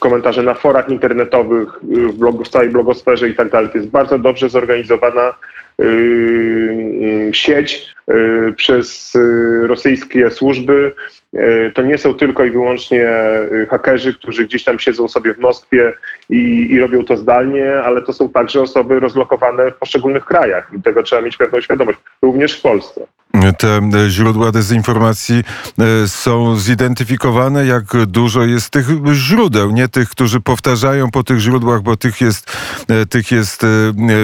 komentarze 0.00 0.42
na 0.42 0.54
forach 0.54 0.88
internetowych, 0.88 1.68
w, 1.82 2.12
blog, 2.12 2.44
w 2.44 2.48
całej 2.48 2.68
blogosferze 2.68 3.28
i 3.28 3.34
tak 3.34 3.50
dalej. 3.50 3.70
To 3.70 3.78
jest 3.78 3.90
bardzo 3.90 4.18
dobrze 4.18 4.48
zorganizowana 4.48 5.34
yy, 5.78 7.30
sieć 7.32 7.94
yy, 8.08 8.54
przez 8.56 9.18
rosyjskie 9.62 10.30
służby. 10.30 10.92
To 11.74 11.82
nie 11.82 11.98
są 11.98 12.14
tylko 12.14 12.44
i 12.44 12.50
wyłącznie 12.50 13.10
hakerzy, 13.70 14.14
którzy 14.14 14.44
gdzieś 14.44 14.64
tam 14.64 14.78
siedzą 14.78 15.08
sobie 15.08 15.34
w 15.34 15.38
Moskwie 15.38 15.92
i, 16.30 16.70
i 16.70 16.80
robią 16.80 17.04
to 17.04 17.16
zdalnie, 17.16 17.74
ale 17.74 18.02
to 18.02 18.12
są 18.12 18.28
także 18.28 18.62
osoby 18.62 19.00
rozlokowane 19.00 19.70
w 19.70 19.74
poszczególnych 19.74 20.24
krajach 20.24 20.70
i 20.78 20.82
tego 20.82 21.02
trzeba 21.02 21.22
mieć 21.22 21.36
pewną 21.36 21.60
świadomość, 21.60 21.98
również 22.22 22.58
w 22.58 22.62
Polsce 22.62 23.06
te 23.58 23.80
e, 24.06 24.10
źródła 24.10 24.52
dezinformacji 24.52 25.44
e, 26.04 26.08
są 26.08 26.56
zidentyfikowane, 26.56 27.66
jak 27.66 27.84
dużo 28.06 28.44
jest 28.44 28.70
tych 28.70 28.86
źródeł, 29.12 29.70
nie 29.70 29.88
tych, 29.88 30.08
którzy 30.08 30.40
powtarzają 30.40 31.10
po 31.10 31.22
tych 31.22 31.38
źródłach, 31.38 31.82
bo 31.82 31.96
tych 31.96 32.20
jest, 32.20 32.56
e, 32.88 33.06
tych 33.06 33.30
jest 33.30 33.66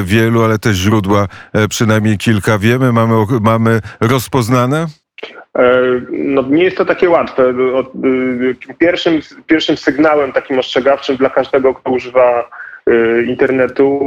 wielu, 0.05 0.43
ale 0.43 0.59
te 0.59 0.75
źródła 0.75 1.29
przynajmniej 1.69 2.19
kilka 2.19 2.59
wiemy, 2.59 2.93
mamy, 2.93 3.15
mamy 3.41 3.81
rozpoznane? 4.01 4.87
No, 6.11 6.43
nie 6.43 6.65
jest 6.65 6.77
to 6.77 6.85
takie 6.85 7.11
łatwe. 7.11 7.55
Pierwszym, 8.79 9.21
pierwszym 9.47 9.77
sygnałem 9.77 10.33
takim 10.33 10.59
ostrzegawczym 10.59 11.17
dla 11.17 11.31
każdego, 11.31 11.75
kto 11.75 11.91
używa 11.91 12.51
internetu 13.27 14.01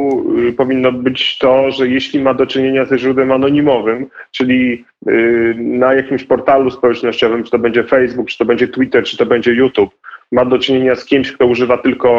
y, 0.50 0.54
powinno 0.54 0.92
być 0.92 1.38
to, 1.38 1.72
że 1.72 1.88
jeśli 1.88 2.22
ma 2.22 2.34
do 2.34 2.46
czynienia 2.46 2.86
ze 2.86 3.00
źródłem 3.00 3.32
anonimowym, 3.32 4.08
czyli 4.32 4.86
y, 5.08 5.56
na 5.58 5.94
jakimś 5.94 6.24
portalu 6.24 6.72
społecznościowym, 6.72 7.44
czy 7.44 7.52
to 7.52 7.60
będzie 7.60 7.84
Facebook, 7.84 8.28
czy 8.28 8.38
to 8.38 8.46
będzie 8.46 8.68
Twitter, 8.68 9.04
czy 9.04 9.18
to 9.18 9.26
będzie 9.26 9.54
YouTube, 9.54 9.96
ma 10.32 10.46
do 10.46 10.60
czynienia 10.60 10.96
z 10.96 11.06
kimś, 11.06 11.32
kto 11.32 11.46
używa 11.46 11.78
tylko 11.78 12.10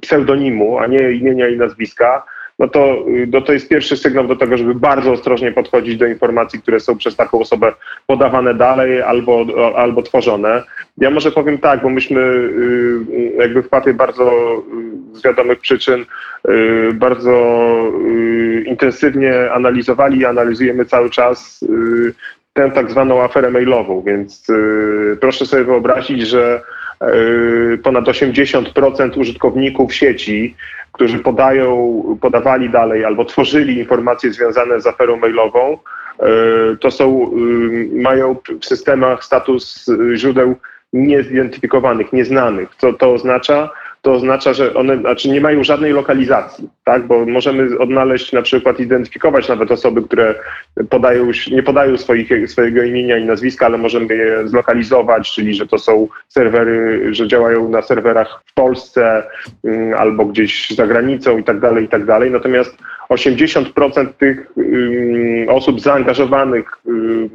pseudonimu, 0.00 0.78
a 0.78 0.86
nie 0.86 1.12
imienia 1.12 1.48
i 1.48 1.56
nazwiska, 1.56 2.22
no 2.58 2.68
to, 2.68 3.04
no 3.32 3.40
to 3.40 3.52
jest 3.52 3.68
pierwszy 3.68 3.96
sygnał 3.96 4.26
do 4.26 4.36
tego, 4.36 4.56
żeby 4.56 4.74
bardzo 4.74 5.12
ostrożnie 5.12 5.52
podchodzić 5.52 5.96
do 5.96 6.06
informacji, 6.06 6.62
które 6.62 6.80
są 6.80 6.96
przez 6.96 7.16
taką 7.16 7.40
osobę 7.40 7.72
podawane 8.06 8.54
dalej 8.54 9.02
albo, 9.02 9.46
albo 9.76 10.02
tworzone. 10.02 10.62
Ja 10.98 11.10
może 11.10 11.32
powiem 11.32 11.58
tak, 11.58 11.82
bo 11.82 11.88
myśmy 11.88 12.20
y, 12.20 13.32
jakby 13.38 13.62
w 13.62 13.68
papie 13.68 13.94
bardzo 13.94 14.32
y, 14.87 14.87
z 15.12 15.22
wiadomych 15.22 15.60
przyczyn 15.60 16.04
y, 16.48 16.90
bardzo 16.94 17.58
intensywnie 18.66 19.52
analizowali 19.52 20.18
i 20.18 20.24
analizujemy 20.24 20.84
cały 20.84 21.10
czas 21.10 21.64
tę 22.52 22.70
tak 22.70 22.90
zwaną 22.90 23.22
aferę 23.22 23.50
mailową, 23.50 24.02
więc 24.06 24.46
proszę 25.20 25.46
sobie 25.46 25.64
wyobrazić, 25.64 26.28
że 26.28 26.62
ponad 27.82 28.04
80% 28.04 29.20
użytkowników 29.20 29.94
sieci 29.94 30.54
którzy 30.92 31.18
podają, 31.18 32.02
podawali 32.20 32.70
dalej 32.70 33.04
albo 33.04 33.24
tworzyli 33.24 33.78
informacje 33.78 34.32
związane 34.32 34.80
z 34.80 34.86
aferą 34.86 35.16
mailową, 35.16 35.78
to 36.80 36.90
są, 36.90 37.30
y, 37.92 38.02
mają 38.02 38.36
w 38.60 38.66
systemach 38.66 39.24
status 39.24 39.86
źródeł 40.14 40.54
niezidentyfikowanych, 40.92 42.12
nieznanych. 42.12 42.68
Co 42.78 42.92
to 42.92 43.12
oznacza? 43.12 43.70
To 44.02 44.12
oznacza, 44.12 44.52
że 44.52 44.74
one 44.74 44.96
znaczy 44.96 45.28
nie 45.28 45.40
mają 45.40 45.64
żadnej 45.64 45.92
lokalizacji, 45.92 46.68
tak? 46.84 47.06
bo 47.06 47.26
możemy 47.26 47.78
odnaleźć 47.78 48.32
na 48.32 48.42
przykład, 48.42 48.80
identyfikować 48.80 49.48
nawet 49.48 49.70
osoby, 49.70 50.02
które 50.02 50.34
podają, 50.90 51.30
nie 51.50 51.62
podają 51.62 51.96
swoich, 51.96 52.50
swojego 52.50 52.82
imienia 52.82 53.18
i 53.18 53.24
nazwiska, 53.24 53.66
ale 53.66 53.78
możemy 53.78 54.14
je 54.14 54.48
zlokalizować, 54.48 55.34
czyli 55.34 55.54
że 55.54 55.66
to 55.66 55.78
są 55.78 56.08
serwery, 56.28 57.08
że 57.14 57.28
działają 57.28 57.68
na 57.68 57.82
serwerach 57.82 58.42
w 58.46 58.54
Polsce 58.54 59.22
mm, 59.64 59.94
albo 59.94 60.24
gdzieś 60.24 60.70
za 60.70 60.86
granicą 60.86 61.38
i 61.38 61.44
tak 61.44 61.60
dalej, 61.60 61.84
i 61.84 61.88
tak 61.88 62.04
dalej. 62.04 62.30
Natomiast 62.30 62.76
80% 63.10 64.12
tych 64.18 64.52
mm, 64.56 65.48
osób 65.48 65.80
zaangażowanych 65.80 66.70
mm, 66.86 67.28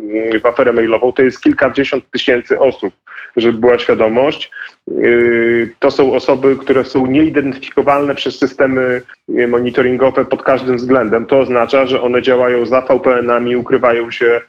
w 0.44 0.46
aferę 0.46 0.74
mailową 0.74 1.14
to 1.14 1.24
jest 1.24 1.42
kilkadziesiąt 1.42 2.12
tysięcy 2.12 2.60
osób, 2.60 2.94
żeby 3.36 3.58
była 3.58 3.80
świadomość. 3.80 4.52
Y, 4.92 5.74
to 5.80 5.92
są 5.92 6.14
osoby, 6.14 6.56
które 6.56 6.86
są 6.86 7.08
nieidentyfikowalne 7.08 8.16
przez 8.16 8.40
systemy 8.40 9.02
monitoringowe 9.48 10.26
pod 10.26 10.44
każdym 10.44 10.78
względem. 10.78 11.26
To 11.26 11.40
oznacza, 11.40 11.86
że 11.86 12.02
one 12.02 12.22
działają 12.22 12.66
za 12.66 12.82
VPN-ami, 12.82 13.56
ukrywają 13.56 14.12
się, 14.12 14.42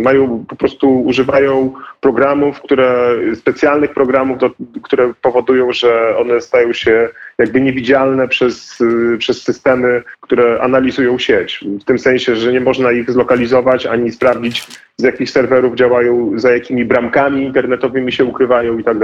mają 0.00 0.44
po 0.48 0.56
prostu 0.56 1.00
używają 1.02 1.72
programów, 2.00 2.60
które, 2.60 3.16
specjalnych 3.34 3.94
programów, 3.94 4.38
do, 4.38 4.50
które 4.82 5.12
powodują, 5.22 5.72
że 5.72 6.16
one 6.16 6.40
stają 6.40 6.72
się 6.72 7.08
jakby 7.38 7.60
niewidzialne 7.60 8.28
przez, 8.28 8.78
przez 9.18 9.42
systemy, 9.42 10.02
które 10.20 10.60
analizują 10.60 11.18
sieć. 11.18 11.64
W 11.80 11.84
tym 11.84 11.98
sensie, 11.98 12.36
że 12.36 12.52
nie 12.52 12.60
można 12.60 12.92
ich 12.92 13.10
zlokalizować 13.10 13.86
ani 13.86 14.12
sprawdzić, 14.12 14.66
z 14.96 15.02
jakich 15.02 15.30
serwerów 15.30 15.74
działają, 15.74 16.32
za 16.36 16.52
jakimi 16.52 16.84
bramkami 16.84 17.44
internetowymi 17.44 18.12
się 18.12 18.24
ukrywają 18.24 18.78
i 18.78 18.84
tak 18.84 18.98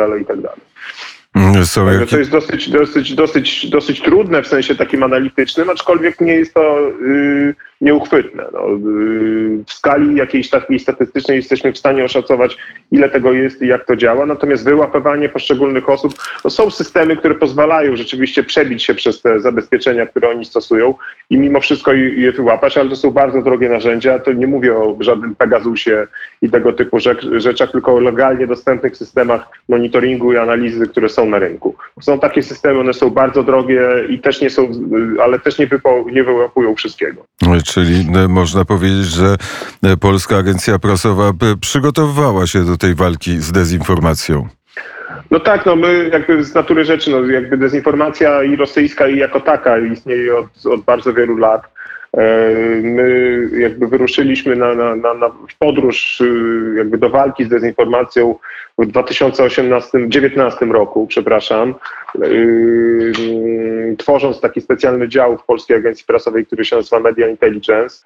Mm, 1.34 1.66
są 1.66 1.87
To 2.10 2.18
jest 2.18 2.30
dosyć, 2.30 2.70
dosyć, 2.70 3.14
dosyć, 3.14 3.70
dosyć 3.70 4.00
trudne 4.00 4.42
w 4.42 4.46
sensie 4.46 4.75
takim 4.75 5.02
analitycznym, 5.02 5.70
aczkolwiek 5.70 6.20
nie 6.20 6.32
jest 6.32 6.54
to 6.54 6.90
yy, 7.00 7.54
nieuchwytne. 7.80 8.44
No, 8.52 8.68
yy, 8.68 9.64
w 9.66 9.72
skali 9.72 10.16
jakiejś 10.16 10.50
takiej 10.50 10.78
statystycznej 10.78 11.37
jesteśmy 11.37 11.72
w 11.72 11.78
stanie 11.78 12.04
oszacować, 12.04 12.56
ile 12.90 13.08
tego 13.08 13.32
jest 13.32 13.62
i 13.62 13.66
jak 13.66 13.87
to 13.87 13.96
działa, 13.96 14.26
natomiast 14.26 14.64
wyłapywanie 14.64 15.28
poszczególnych 15.28 15.88
osób, 15.88 16.14
no, 16.44 16.50
są 16.50 16.70
systemy, 16.70 17.16
które 17.16 17.34
pozwalają 17.34 17.96
rzeczywiście 17.96 18.42
przebić 18.42 18.84
się 18.84 18.94
przez 18.94 19.22
te 19.22 19.40
zabezpieczenia, 19.40 20.06
które 20.06 20.28
oni 20.28 20.44
stosują 20.44 20.94
i 21.30 21.38
mimo 21.38 21.60
wszystko 21.60 21.92
je 21.92 22.32
wyłapać, 22.32 22.78
ale 22.78 22.90
to 22.90 22.96
są 22.96 23.10
bardzo 23.10 23.42
drogie 23.42 23.68
narzędzia. 23.68 24.18
To 24.18 24.32
nie 24.32 24.46
mówię 24.46 24.76
o 24.76 24.96
żadnym 25.00 25.34
Pegasusie 25.34 26.06
i 26.42 26.50
tego 26.50 26.72
typu 26.72 26.99
rzeczach, 27.37 27.70
tylko 27.72 27.94
o 27.94 28.00
legalnie 28.00 28.46
dostępnych 28.46 28.96
systemach 28.96 29.49
monitoringu 29.68 30.32
i 30.32 30.37
analizy, 30.37 30.87
które 30.87 31.08
są 31.08 31.20
na 31.27 31.39
rynku. 31.39 31.75
Są 32.00 32.19
takie 32.19 32.43
systemy, 32.43 32.81
one 32.81 32.95
są 32.95 33.11
bardzo 33.11 33.43
drogie 33.43 33.89
i 34.09 34.19
też 34.19 34.41
nie 34.41 34.50
są, 34.50 34.71
ale 35.23 35.39
też 35.39 35.59
nie, 35.59 35.67
wypo, 35.67 36.05
nie 36.12 36.25
wyłapują 36.25 36.75
wszystkiego. 36.75 37.25
Czyli 37.65 38.07
e, 38.17 38.29
można 38.29 38.65
powiedzieć, 38.65 39.07
że 39.07 39.37
e, 39.85 39.97
Polska 39.97 40.37
Agencja 40.37 40.79
Prasowa 40.79 41.29
e, 41.29 41.33
przygotowywała 41.61 42.47
się 42.47 42.65
do 42.65 42.77
tej 42.77 42.95
walki 42.95 43.39
z 43.39 43.53
dezinformacją. 43.53 44.49
No 45.31 45.41
tak, 45.41 45.67
no 45.67 45.77
my 45.77 46.11
jakby 46.12 46.45
z 46.45 46.55
natury 46.55 46.85
rzeczy, 46.85 47.11
no 47.11 47.25
jakby 47.25 47.57
dezinformacja 47.57 48.43
i 48.43 48.57
rosyjska 48.57 49.09
i 49.09 49.17
jako 49.19 49.41
taka 49.41 49.79
istnieje 49.79 50.37
od, 50.37 50.67
od 50.67 50.81
bardzo 50.81 51.12
wielu 51.12 51.37
lat. 51.37 51.62
My 52.83 53.49
jakby 53.59 53.87
wyruszyliśmy 53.87 54.57
na, 54.57 54.75
na, 54.75 54.97
na, 54.97 55.14
na 55.14 55.29
w 55.29 55.59
podróż 55.59 56.23
jakby 56.76 56.99
do 56.99 57.11
walki 57.11 57.45
z 57.45 57.49
dezinformacją 57.49 58.35
w 58.79 58.87
2018-2019 58.87 60.71
roku, 60.71 61.07
przepraszam, 61.07 61.75
yy, 62.19 63.12
tworząc 63.99 64.40
taki 64.40 64.61
specjalny 64.61 65.09
dział 65.09 65.38
w 65.38 65.45
Polskiej 65.45 65.76
Agencji 65.76 66.07
Prasowej, 66.07 66.47
który 66.47 66.64
się 66.64 66.76
nazywa 66.76 67.00
Media 67.00 67.29
Intelligence 67.29 68.05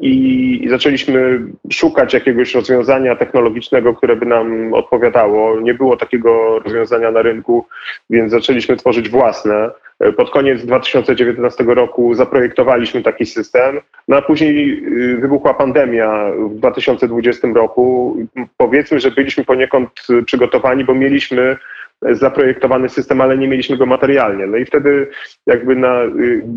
i, 0.00 0.66
zaczęliśmy 0.70 1.40
szukać 1.72 2.14
jakiegoś 2.14 2.54
rozwiązania 2.54 3.16
technologicznego, 3.16 3.94
które 3.94 4.16
by 4.16 4.26
nam 4.26 4.74
odpowiadało. 4.74 5.60
Nie 5.60 5.74
było 5.74 5.96
takiego 5.96 6.58
rozwiązania 6.58 7.10
na 7.10 7.22
rynku, 7.22 7.66
więc 8.10 8.30
zaczęliśmy 8.30 8.76
tworzyć 8.76 9.08
własne. 9.08 9.70
Pod 10.16 10.30
koniec 10.30 10.64
2019 10.64 11.64
roku 11.64 12.14
zaprojektowaliśmy 12.14 13.02
taki 13.02 13.26
system, 13.26 13.80
no 14.08 14.16
a 14.16 14.22
później 14.22 14.82
yy, 14.82 15.16
wybuchła 15.16 15.54
pandemia 15.54 16.30
w 16.50 16.54
2020 16.54 17.48
roku. 17.54 18.16
Powiedzmy, 18.56 19.00
że 19.00 19.10
byliśmy 19.10 19.44
poniekąd 19.44 19.90
przygotowani, 20.26 20.84
bo 20.84 20.94
mieliśmy 20.94 21.56
zaprojektowany 22.02 22.88
system, 22.88 23.20
ale 23.20 23.38
nie 23.38 23.48
mieliśmy 23.48 23.76
go 23.76 23.86
materialnie. 23.86 24.46
No 24.46 24.56
i 24.56 24.64
wtedy 24.64 25.08
jakby 25.46 25.76
na, 25.76 26.00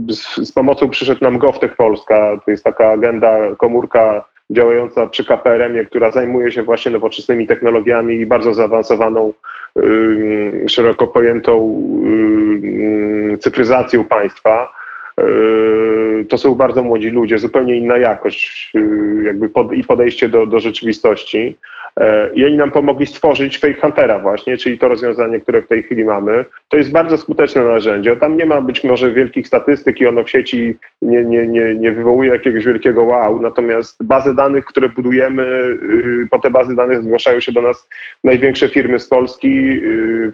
z, 0.09 0.47
z 0.47 0.51
pomocą 0.51 0.89
przyszedł 0.89 1.23
nam 1.23 1.37
GovTech 1.37 1.75
Polska, 1.75 2.39
to 2.45 2.51
jest 2.51 2.63
taka 2.63 2.89
agenda, 2.89 3.55
komórka 3.57 4.25
działająca 4.49 5.07
przy 5.07 5.25
KPRM-ie, 5.25 5.85
która 5.85 6.11
zajmuje 6.11 6.51
się 6.51 6.63
właśnie 6.63 6.91
nowoczesnymi 6.91 7.47
technologiami 7.47 8.15
i 8.15 8.25
bardzo 8.25 8.53
zaawansowaną, 8.53 9.33
szeroko 10.67 11.07
pojętą 11.07 11.81
cyfryzacją 13.39 14.05
państwa. 14.05 14.73
Yy, 15.17 16.25
To 16.29 16.37
są 16.37 16.55
bardzo 16.55 16.83
młodzi 16.83 17.09
ludzie, 17.09 17.39
zupełnie 17.39 17.75
inna 17.75 17.97
jakość 17.97 18.71
yy, 18.73 19.23
jakby 19.23 19.49
pod, 19.49 19.73
i 19.73 19.83
podejście 19.83 20.29
do, 20.29 20.45
do 20.45 20.59
rzeczywistości. 20.59 21.57
E, 21.99 22.29
I 22.33 22.45
oni 22.45 22.57
nam 22.57 22.71
pomogli 22.71 23.05
stworzyć 23.05 23.59
Fake 23.59 23.81
Huntera 23.81 24.19
właśnie, 24.19 24.57
czyli 24.57 24.79
to 24.79 24.87
rozwiązanie, 24.87 25.39
które 25.39 25.61
w 25.61 25.67
tej 25.67 25.83
chwili 25.83 26.05
mamy. 26.05 26.45
To 26.69 26.77
jest 26.77 26.91
bardzo 26.91 27.17
skuteczne 27.17 27.63
narzędzie. 27.63 28.15
Tam 28.15 28.37
nie 28.37 28.45
ma 28.45 28.61
być 28.61 28.83
może 28.83 29.11
wielkich 29.11 29.47
statystyk 29.47 30.01
i 30.01 30.07
ono 30.07 30.23
w 30.23 30.29
sieci 30.29 30.77
nie, 31.01 31.25
nie, 31.25 31.47
nie, 31.47 31.75
nie 31.75 31.91
wywołuje 31.91 32.29
jakiegoś 32.29 32.65
wielkiego 32.65 33.03
wow, 33.03 33.41
natomiast 33.41 34.03
bazy 34.03 34.35
danych, 34.35 34.65
które 34.65 34.89
budujemy, 34.89 35.43
yy, 35.43 36.27
po 36.31 36.39
te 36.39 36.49
bazy 36.49 36.75
danych 36.75 37.03
zgłaszają 37.03 37.39
się 37.39 37.51
do 37.51 37.61
nas 37.61 37.89
największe 38.23 38.69
firmy 38.69 38.99
z 38.99 39.07
Polski. 39.07 39.65
Yy, 39.65 40.31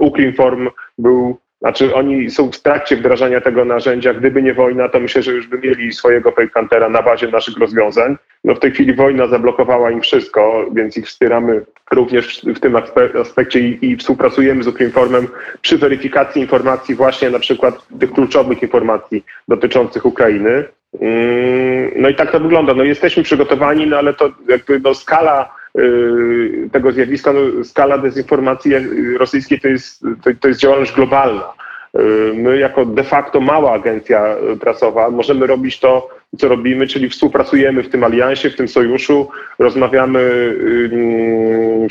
Uklinform 0.00 0.68
był 0.98 1.38
znaczy 1.60 1.94
oni 1.94 2.30
są 2.30 2.52
w 2.52 2.60
trakcie 2.60 2.96
wdrażania 2.96 3.40
tego 3.40 3.64
narzędzia. 3.64 4.14
Gdyby 4.14 4.42
nie 4.42 4.54
wojna, 4.54 4.88
to 4.88 5.00
myślę, 5.00 5.22
że 5.22 5.32
już 5.32 5.46
by 5.46 5.58
mieli 5.58 5.92
swojego 5.92 6.30
fake 6.30 6.50
huntera 6.54 6.88
na 6.88 7.02
bazie 7.02 7.28
naszych 7.28 7.58
rozwiązań. 7.58 8.16
No 8.44 8.54
w 8.54 8.58
tej 8.60 8.70
chwili 8.70 8.94
wojna 8.94 9.26
zablokowała 9.26 9.90
im 9.90 10.00
wszystko, 10.00 10.66
więc 10.72 10.96
ich 10.96 11.06
wspieramy 11.06 11.64
również 11.92 12.42
w 12.56 12.60
tym 12.60 12.72
aspe- 12.72 13.20
aspekcie 13.20 13.60
i, 13.60 13.90
i 13.90 13.96
współpracujemy 13.96 14.62
z 14.62 14.68
Uklinformem 14.68 15.28
przy 15.62 15.78
weryfikacji 15.78 16.42
informacji 16.42 16.94
właśnie 16.94 17.30
na 17.30 17.38
przykład 17.38 17.74
tych 18.00 18.12
kluczowych 18.12 18.62
informacji 18.62 19.24
dotyczących 19.48 20.06
Ukrainy. 20.06 20.64
Mm, 21.00 21.90
No 21.96 22.08
i 22.08 22.14
tak 22.14 22.30
to 22.32 22.40
wygląda. 22.40 22.74
No 22.74 22.84
jesteśmy 22.84 23.22
przygotowani, 23.22 23.86
no 23.86 23.98
ale 23.98 24.14
to 24.14 24.30
jakby 24.48 24.80
no 24.80 24.94
skala 24.94 25.52
y, 25.78 26.68
tego 26.72 26.92
zjawiska, 26.92 27.32
no, 27.32 27.64
skala 27.64 27.98
dezinformacji 27.98 28.74
y, 28.74 29.18
rosyjskiej 29.18 29.60
to 29.60 29.68
jest, 29.68 30.02
to, 30.24 30.30
to 30.40 30.48
jest 30.48 30.60
działalność 30.60 30.92
globalna. 30.92 31.52
Y, 31.98 32.32
My 32.34 32.58
jako 32.58 32.84
de 32.84 33.04
facto 33.04 33.40
mała 33.40 33.72
agencja 33.72 34.36
prasowa 34.60 35.10
możemy 35.10 35.46
robić 35.46 35.80
to, 35.80 36.17
co 36.36 36.48
robimy, 36.48 36.86
czyli 36.86 37.08
współpracujemy 37.08 37.82
w 37.82 37.88
tym 37.88 38.04
aliansie, 38.04 38.50
w 38.50 38.56
tym 38.56 38.68
sojuszu, 38.68 39.28
rozmawiamy 39.58 40.18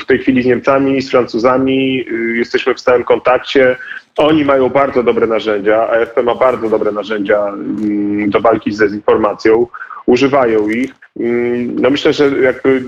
w 0.00 0.04
tej 0.06 0.18
chwili 0.18 0.42
z 0.42 0.46
Niemcami, 0.46 1.02
z 1.02 1.10
Francuzami, 1.10 2.04
y, 2.10 2.36
jesteśmy 2.36 2.74
w 2.74 2.80
stałym 2.80 3.04
kontakcie. 3.04 3.76
Oni 4.16 4.44
mają 4.44 4.68
bardzo 4.68 5.02
dobre 5.02 5.26
narzędzia, 5.26 5.88
AFP 5.88 6.22
ma 6.22 6.34
bardzo 6.34 6.68
dobre 6.68 6.92
narzędzia 6.92 7.48
mm, 7.48 8.30
do 8.30 8.40
walki 8.40 8.72
z 8.72 8.78
dezinformacją, 8.78 9.66
używają 10.06 10.68
ich. 10.68 10.94
Mm, 11.20 11.76
No 11.80 11.90
myślę, 11.90 12.12
że 12.12 12.28
jakby 12.28 12.82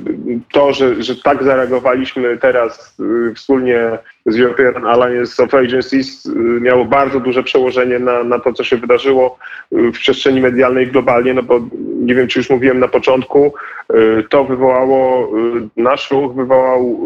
to, 0.53 0.73
że, 0.73 1.03
że 1.03 1.17
tak 1.17 1.45
zareagowaliśmy 1.45 2.39
teraz 2.39 2.97
y, 3.01 3.35
wspólnie 3.35 3.99
z 4.27 4.41
European 4.41 4.87
Alliance 4.87 5.43
of 5.43 5.55
Agencies 5.55 6.27
y, 6.27 6.31
miało 6.61 6.85
bardzo 6.85 7.21
duże 7.21 7.43
przełożenie 7.43 7.99
na, 7.99 8.25
na 8.25 8.39
to, 8.39 8.53
co 8.53 8.65
się 8.65 8.77
wydarzyło 8.77 9.39
y, 9.73 9.93
w 9.93 9.99
przestrzeni 9.99 10.41
medialnej 10.41 10.87
globalnie, 10.87 11.35
no 11.35 11.43
bo 11.43 11.61
nie 12.01 12.15
wiem, 12.15 12.29
czy 12.29 12.39
już 12.39 12.51
mówiłem 12.51 12.79
na 12.79 12.89
początku, 12.89 13.55
y, 13.95 14.25
to 14.31 14.45
wywołało, 14.45 15.31
y, 15.57 15.69
nasz 15.77 16.11
ruch 16.11 16.35
wywołał 16.35 17.01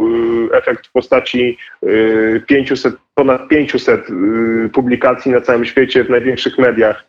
y, 0.53 0.57
efekt 0.57 0.87
w 0.87 0.93
postaci 0.93 1.59
y, 1.83 2.43
500, 2.47 2.95
ponad 3.15 3.49
500 3.49 4.11
y, 4.11 4.69
publikacji 4.69 5.33
na 5.33 5.41
całym 5.41 5.65
świecie 5.65 6.05
w 6.05 6.11
największych 6.11 6.59
mediach. 6.59 7.05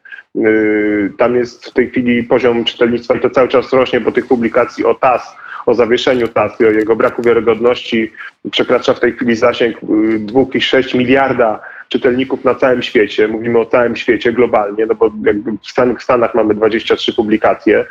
Tam 1.18 1.36
jest 1.36 1.66
w 1.66 1.74
tej 1.74 1.90
chwili 1.90 2.24
poziom 2.24 2.64
czytelnictwa 2.64 3.16
i 3.16 3.20
to 3.20 3.30
cały 3.30 3.48
czas 3.48 3.74
rośnie, 3.74 4.02
bo 4.02 4.12
tych 4.12 4.28
publikacji 4.28 4.86
o 4.86 4.94
TAS, 4.94 5.36
o 5.66 5.74
zawieszeniu 5.74 6.28
TAS 6.28 6.62
i 6.62 6.66
o 6.66 6.72
jego 6.72 6.96
braku 6.96 7.22
wiarygodności 7.22 8.12
przekracza 8.52 8.94
w 8.94 9.00
tej 9.00 9.14
chwili 9.14 9.36
zasięg 9.36 9.78
y, 9.78 9.86
2,6 10.20 10.98
miliarda 10.98 11.60
czytelników 11.90 12.44
na 12.44 12.56
całym 12.56 12.82
świecie. 12.82 13.28
Mówimy 13.28 13.60
o 13.60 13.66
całym 13.66 13.96
świecie 13.96 14.34
globalnie, 14.34 14.86
no 14.86 14.96
bo 14.96 15.12
w 15.98 16.02
Stanach, 16.02 16.36
mamy 16.36 16.54
23 16.54 17.14
publikacje 17.14 17.86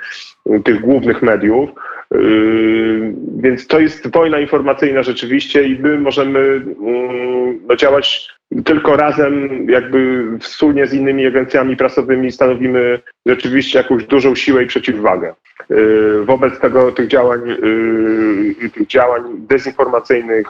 y, 0.51 0.61
tych 0.61 0.81
głównych 0.81 1.23
mediów. 1.23 1.71
Yy, 2.11 3.15
Więc 3.37 3.67
to 3.67 3.81
jest 3.81 4.13
wojna 4.13 4.41
informacyjna 4.41 5.03
rzeczywiście 5.03 5.65
i 5.69 5.79
my 5.79 5.99
możemy 5.99 6.39
mm, 6.39 7.61
no, 7.69 7.77
działać 7.77 8.29
tylko 8.65 8.97
razem, 8.97 9.67
jakby 9.71 10.25
wspólnie 10.41 10.87
z 10.87 10.95
innymi 10.95 11.27
agencjami 11.27 11.77
prasowymi 11.77 12.33
stanowimy 12.33 13.01
rzeczywiście 13.27 13.79
jakąś 13.79 14.05
dużą 14.05 14.35
siłę 14.35 14.63
i 14.63 14.67
przeciwwagę 14.67 15.35
yy, 15.71 16.25
wobec 16.25 16.61
tego 16.61 16.93
tych 16.93 17.09
działań, 17.09 17.41
yy, 17.49 18.71
tych 18.71 18.87
działań 18.87 19.23
dezinformacyjnych 19.39 20.47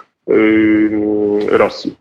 Rosji. 1.49 1.97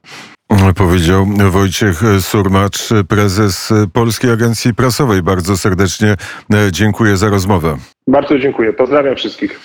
Powiedział 0.72 1.27
Wojciech 1.49 2.02
Surmacz, 2.19 2.89
prezes 3.10 3.73
Polskiej 3.93 4.32
Agencji 4.32 4.73
Prasowej. 4.73 5.21
Bardzo 5.21 5.58
serdecznie 5.58 6.15
e, 6.54 6.71
dziękuję 6.71 7.17
za 7.17 7.30
rozmowę. 7.30 7.78
Bardzo 8.08 8.39
dziękuję. 8.39 8.73
Pozdrawiam 8.73 9.15
wszystkich. 9.15 9.60